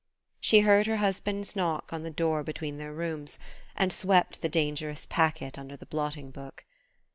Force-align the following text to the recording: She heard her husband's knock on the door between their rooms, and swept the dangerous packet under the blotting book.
She 0.39 0.61
heard 0.61 0.87
her 0.87 0.97
husband's 0.97 1.55
knock 1.55 1.93
on 1.93 2.01
the 2.01 2.09
door 2.09 2.43
between 2.43 2.79
their 2.79 2.91
rooms, 2.91 3.37
and 3.75 3.93
swept 3.93 4.41
the 4.41 4.49
dangerous 4.49 5.05
packet 5.05 5.59
under 5.59 5.77
the 5.77 5.85
blotting 5.85 6.31
book. 6.31 6.65